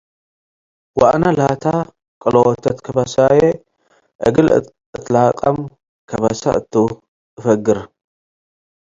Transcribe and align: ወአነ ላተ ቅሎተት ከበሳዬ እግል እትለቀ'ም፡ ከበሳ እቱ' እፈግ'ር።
ወአነ 0.99 1.23
ላተ 1.39 1.63
ቅሎተት 2.21 2.77
ከበሳዬ 2.85 3.39
እግል 4.27 4.47
እትለቀ'ም፡ 4.97 5.57
ከበሳ 6.09 6.41
እቱ' 6.59 6.73
እፈግ'ር። 7.37 7.77